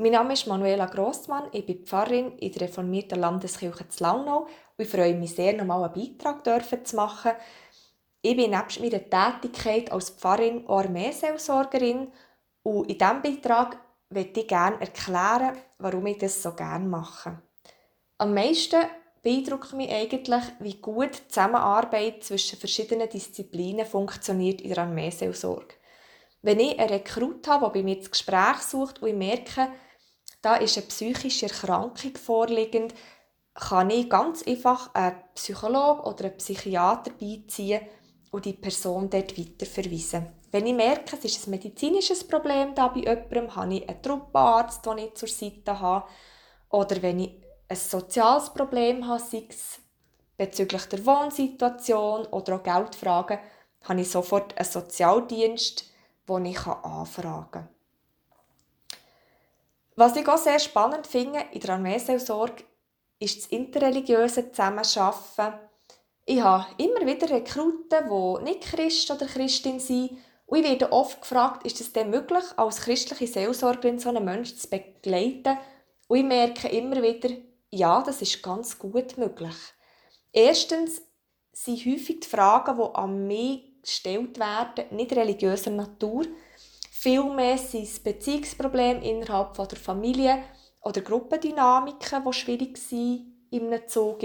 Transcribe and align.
Mein 0.00 0.12
Name 0.12 0.34
ist 0.34 0.46
Manuela 0.46 0.86
Grossmann, 0.86 1.48
ich 1.50 1.66
bin 1.66 1.84
Pfarrerin 1.84 2.38
in 2.38 2.52
der 2.52 2.68
reformierten 2.68 3.18
Landeskirche 3.18 3.88
zu 3.88 4.04
Launau 4.04 4.42
und 4.42 4.84
ich 4.84 4.88
freue 4.88 5.16
mich 5.16 5.34
sehr, 5.34 5.54
nochmal 5.54 5.82
einen 5.82 5.92
Beitrag 5.92 6.44
dürfen 6.44 6.84
zu 6.84 6.94
machen. 6.94 7.32
Ich 8.22 8.36
bin 8.36 8.52
nebst 8.52 8.78
meiner 8.78 9.02
Tätigkeit 9.10 9.90
als 9.90 10.10
Pfarrerin 10.10 10.68
Armeeseelsorgerin 10.68 12.12
und 12.62 12.88
in 12.88 12.96
diesem 12.96 13.22
Beitrag 13.22 13.76
möchte 14.10 14.38
ich 14.38 14.46
gerne 14.46 14.80
erklären, 14.80 15.56
warum 15.78 16.06
ich 16.06 16.18
das 16.18 16.44
so 16.44 16.52
gerne 16.52 16.86
mache. 16.86 17.42
Am 18.18 18.32
meisten 18.32 18.84
beeindruckt 19.24 19.72
mich 19.72 19.90
eigentlich, 19.90 20.44
wie 20.60 20.80
gut 20.80 21.10
die 21.18 21.26
Zusammenarbeit 21.26 22.22
zwischen 22.22 22.56
verschiedenen 22.56 23.08
Disziplinen 23.08 23.84
funktioniert 23.84 24.60
in 24.60 24.68
der 24.68 24.84
Armeeseelsorge. 24.84 25.74
Wenn 26.42 26.60
ich 26.60 26.78
einen 26.78 26.88
Rekrut 26.88 27.48
habe, 27.48 27.64
der 27.64 27.72
bei 27.72 27.82
mir 27.82 27.96
das 27.96 28.12
Gespräch 28.12 28.58
sucht 28.58 29.02
und 29.02 29.08
ich 29.08 29.14
merke, 29.16 29.72
da 30.42 30.56
ist 30.56 30.76
eine 30.76 30.86
psychische 30.86 31.46
Erkrankung 31.46 32.16
vorliegend, 32.16 32.94
kann 33.54 33.90
ich 33.90 34.08
ganz 34.08 34.42
einfach 34.44 34.94
einen 34.94 35.16
Psychologen 35.34 36.00
oder 36.00 36.26
einen 36.26 36.36
Psychiater 36.36 37.10
beiziehen 37.10 37.80
und 38.30 38.44
die 38.44 38.52
Person 38.52 39.10
dort 39.10 39.36
weiterverweisen. 39.36 40.28
Wenn 40.50 40.66
ich 40.66 40.74
merke, 40.74 41.16
es 41.16 41.24
ist 41.24 41.46
ein 41.46 41.50
medizinisches 41.50 42.26
Problem 42.26 42.74
da 42.74 42.88
bei 42.88 43.00
jemandem, 43.00 43.54
habe 43.54 43.74
ich 43.74 43.88
einen 43.88 44.02
Truppenarzt, 44.02 44.86
den 44.86 44.98
ich 44.98 45.14
zur 45.14 45.28
Seite 45.28 45.78
habe. 45.78 46.08
Oder 46.70 47.02
wenn 47.02 47.20
ich 47.20 47.42
ein 47.68 47.76
soziales 47.76 48.50
Problem 48.50 49.06
habe, 49.06 49.20
sei 49.20 49.44
es 49.48 49.80
bezüglich 50.36 50.86
der 50.86 51.04
Wohnsituation 51.04 52.26
oder 52.26 52.56
auch 52.56 52.62
Geldfragen, 52.62 53.38
habe 53.84 54.00
ich 54.00 54.10
sofort 54.10 54.56
einen 54.56 54.68
Sozialdienst, 54.68 55.84
den 56.28 56.46
ich 56.46 56.66
anfragen 56.66 57.50
kann. 57.50 57.68
Was 59.98 60.14
ich 60.14 60.28
auch 60.28 60.38
sehr 60.38 60.60
spannend 60.60 61.08
finde 61.08 61.40
in 61.50 61.58
der 61.58 61.70
Armeeseelsorge, 61.70 62.62
ist 63.18 63.36
das 63.36 63.46
interreligiöse 63.46 64.52
Zusammenarbeiten. 64.52 65.58
Ich 66.24 66.40
habe 66.40 66.66
immer 66.76 67.04
wieder 67.04 67.28
Rekruten, 67.28 68.08
die 68.08 68.44
nicht 68.44 68.60
Christ 68.60 69.10
oder 69.10 69.26
Christin 69.26 69.80
sind. 69.80 70.16
Und 70.46 70.58
ich 70.58 70.64
werde 70.64 70.92
oft 70.92 71.20
gefragt, 71.20 71.66
ist 71.66 71.80
es 71.80 71.92
denn 71.92 72.10
möglich, 72.10 72.44
als 72.56 72.82
christliche 72.82 73.26
Seelsorgerin 73.26 73.98
so 73.98 74.10
einen 74.10 74.24
Menschen 74.24 74.56
zu 74.56 74.68
begleiten? 74.70 75.58
Und 76.06 76.18
ich 76.18 76.24
merke 76.24 76.68
immer 76.68 77.02
wieder, 77.02 77.30
ja, 77.70 78.00
das 78.00 78.22
ist 78.22 78.40
ganz 78.40 78.78
gut 78.78 79.18
möglich. 79.18 79.56
Erstens 80.32 81.02
sind 81.50 81.84
häufig 81.84 82.20
die 82.20 82.28
Fragen, 82.28 82.76
die 82.76 82.94
an 82.94 83.26
mich 83.26 83.82
gestellt 83.82 84.38
werden, 84.38 84.96
nicht 84.96 85.12
religiöser 85.12 85.72
Natur, 85.72 86.24
Vielmehr 87.00 87.56
sind 87.58 87.84
es 87.84 88.00
Beziehungsprobleme 88.00 89.08
innerhalb 89.08 89.54
der 89.54 89.78
Familie 89.78 90.42
oder 90.82 91.00
Gruppendynamiken, 91.00 92.24
die 92.24 92.32
schwierig 92.32 92.76
sind 92.76 93.36
in 93.52 93.72
einem 93.72 93.86
Zug. 93.86 94.20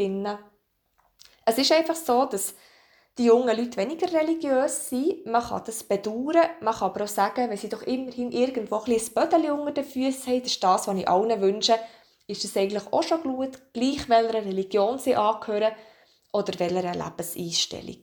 Es 1.46 1.58
ist 1.60 1.72
einfach 1.72 1.96
so, 1.96 2.26
dass 2.26 2.56
die 3.20 3.26
jungen 3.26 3.56
Leute 3.56 3.78
weniger 3.78 4.12
religiös 4.12 4.90
sind. 4.90 5.24
Man 5.28 5.44
kann 5.44 5.62
das 5.64 5.84
bedauern. 5.84 6.50
Man 6.62 6.74
kann 6.74 6.90
aber 6.90 7.04
auch 7.04 7.08
sagen, 7.08 7.48
wenn 7.48 7.58
sie 7.58 7.70
doch 7.70 7.84
immerhin 7.84 8.32
irgendwo 8.32 8.78
ein 8.78 9.02
Bödeli 9.14 9.52
unter 9.52 9.72
den 9.72 9.86
Füßen 9.86 10.34
haben, 10.34 10.42
das 10.42 10.54
ist 10.54 10.64
das, 10.64 10.88
was 10.88 10.98
ich 10.98 11.08
allen 11.08 11.42
wünsche, 11.42 11.78
ist 12.26 12.44
es 12.44 12.58
eigentlich 12.58 12.92
auch 12.92 13.04
schon 13.04 13.22
gut, 13.22 13.72
gleich 13.74 14.10
welcher 14.10 14.34
Religion 14.34 14.98
sie 14.98 15.16
angehören 15.16 15.74
oder 16.32 16.58
welcher 16.58 16.92
Lebenseinstellung. 16.92 18.02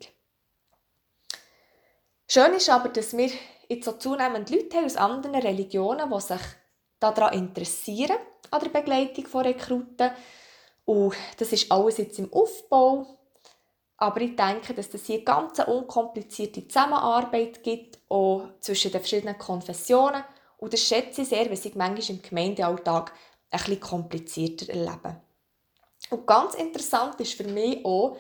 Schön 2.29 2.55
ist 2.55 2.71
aber, 2.71 2.91
dass 2.91 3.17
wir 3.17 3.31
jetzt 3.71 3.85
so 3.85 3.93
zunehmend 3.93 4.51
Leute 4.51 4.85
aus 4.85 4.97
anderen 4.97 5.37
Religionen, 5.37 6.11
die 6.11 6.21
sich 6.21 6.41
daran 6.99 7.33
interessieren, 7.33 8.17
an 8.51 8.61
der 8.61 8.69
Begleitung 8.69 9.27
von 9.27 9.47
Rekruten. 9.47 10.11
Und 10.85 11.15
das 11.39 11.53
ist 11.53 11.71
alles 11.71 11.99
jetzt 11.99 12.19
im 12.19 12.33
Aufbau. 12.33 13.07
Aber 13.97 14.21
ich 14.21 14.35
denke, 14.35 14.75
dass 14.75 14.93
es 14.93 15.07
hier 15.07 15.23
ganz 15.25 15.61
eine 15.61 15.73
unkomplizierte 15.73 16.67
Zusammenarbeit 16.67 17.63
gibt, 17.63 17.99
auch 18.09 18.49
zwischen 18.61 18.91
den 18.91 19.01
verschiedenen 19.01 19.39
Konfessionen. 19.39 20.25
Und 20.57 20.73
das 20.73 20.81
schätze 20.81 21.23
ich 21.23 21.29
sehr, 21.29 21.49
weil 21.49 21.57
sie 21.57 21.73
manchmal 21.75 22.17
im 22.17 22.23
Gemeindealltag 22.23 23.13
ein 23.51 23.59
bisschen 23.59 23.81
komplizierter 23.81 24.71
erleben. 24.71 25.21
Und 26.11 26.27
ganz 26.27 26.55
interessant 26.55 27.21
ist 27.21 27.35
für 27.35 27.45
mich 27.45 27.85
auch, 27.85 28.17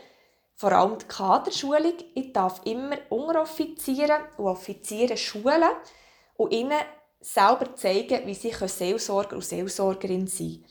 vor 0.60 0.72
allem 0.72 0.98
die 0.98 1.06
Kaderschulung. 1.06 1.94
Ich 2.14 2.34
darf 2.34 2.60
immer 2.66 2.98
Unteroffiziere 3.08 4.18
und 4.36 4.44
Offiziere 4.44 5.16
schulen 5.16 5.70
und 6.36 6.52
ihnen 6.52 6.78
selber 7.18 7.74
zeigen, 7.74 8.26
wie 8.26 8.34
sie 8.34 8.52
Seelsorger 8.52 9.36
und 9.36 9.44
Seelsorgerin 9.44 10.26
sein 10.26 10.60
können. 10.60 10.64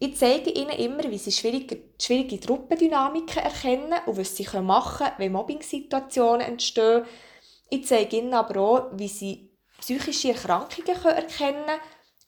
Ich 0.00 0.16
zeige 0.16 0.50
ihnen 0.50 0.70
immer, 0.70 1.04
wie 1.04 1.18
sie 1.18 1.30
schwierige, 1.30 1.78
schwierige 1.96 2.40
Truppendynamiken 2.40 3.40
erkennen 3.40 3.94
und 4.06 4.18
was 4.18 4.36
sie 4.36 4.48
machen 4.60 5.06
können, 5.06 5.18
wenn 5.18 5.32
Mobbing-Situationen 5.32 6.48
entstehen. 6.48 7.04
Ich 7.70 7.86
zeige 7.86 8.16
ihnen 8.16 8.34
aber 8.34 8.60
auch, 8.60 8.86
wie 8.94 9.08
sie 9.08 9.48
psychische 9.80 10.30
Erkrankungen 10.32 10.88
erkennen 10.88 11.64
können 11.66 11.80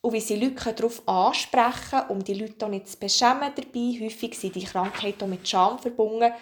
und 0.03 0.12
wie 0.12 0.21
sie 0.21 0.37
Leute 0.37 0.73
darauf 0.73 1.03
ansprechen 1.09 2.11
um 2.11 2.23
die 2.23 2.35
Leute 2.35 2.65
auch 2.65 2.71
nicht 2.71 2.89
zu 2.89 2.97
beschämen 2.97 3.53
dabei. 3.56 3.99
Häufig 4.05 4.39
sind 4.39 4.55
die 4.55 4.65
Krankheiten 4.65 5.25
auch 5.25 5.29
mit 5.29 5.49
Scham 5.49 5.81
verbunden 5.81 6.33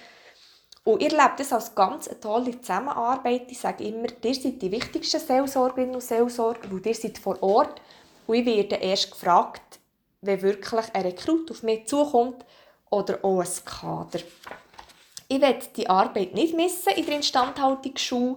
und 0.87 1.03
ihr 1.03 1.11
lebt 1.11 1.41
das 1.41 1.53
als 1.53 1.75
ganz 1.75 2.07
eine 2.07 2.21
tolle 2.21 2.61
Zusammenarbeit. 2.61 3.51
Ich 3.51 3.59
sage 3.59 3.83
immer, 3.83 4.07
ihr 4.23 4.35
seid 4.35 4.63
die 4.63 4.71
wichtigsten 4.71 5.19
Seelsorgerinnen 5.19 5.97
und 5.97 6.01
Seelsorger, 6.01 6.71
weil 6.71 6.87
ihr 6.87 6.95
seid 6.95 7.19
vor 7.19 7.43
Ort. 7.43 7.81
Und 8.29 8.37
ich 8.37 8.47
werde 8.47 8.77
erst 8.77 9.11
gefragt, 9.11 9.81
wenn 10.21 10.41
wirklich 10.43 10.95
ein 10.95 11.03
Rekrut 11.03 11.51
auf 11.51 11.65
mich 11.65 11.87
zukommt 11.89 12.45
oder 12.89 13.19
auch 13.25 13.41
ein 13.41 13.65
Kader. 13.65 14.21
Ich 15.27 15.41
werde 15.41 15.67
die 15.75 15.91
Arbeit 15.91 16.35
nicht 16.35 16.55
missen 16.55 16.93
in 16.95 17.05
der 17.05 17.17
Instandhaltungsschule. 17.17 18.37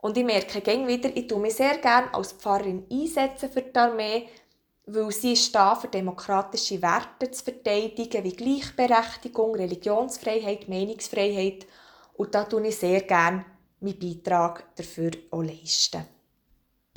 Und 0.00 0.16
ich 0.16 0.24
merke 0.24 0.60
gäng 0.60 0.86
wieder, 0.86 1.10
ich 1.12 1.26
tue 1.26 1.40
mich 1.40 1.56
sehr 1.56 1.78
gerne 1.78 2.14
als 2.14 2.34
Pfarrerin 2.34 2.86
einsetzen 2.88 3.50
für 3.50 3.62
die 3.62 3.76
Armee, 3.76 4.28
weil 4.86 5.10
sie 5.12 5.32
ist 5.32 5.54
da 5.54 5.74
für 5.74 5.88
demokratische 5.88 6.82
Werte 6.82 7.30
zu 7.30 7.44
verteidigen, 7.44 8.24
wie 8.24 8.32
Gleichberechtigung, 8.32 9.54
Religionsfreiheit, 9.54 10.68
Meinungsfreiheit. 10.68 11.66
Und 12.14 12.34
da 12.34 12.44
tue 12.44 12.66
ich 12.66 12.76
sehr 12.76 13.02
gerne 13.02 13.44
meinen 13.80 13.98
Beitrag 13.98 14.74
dafür 14.76 15.12
auch 15.30 15.42
leisten. 15.42 16.19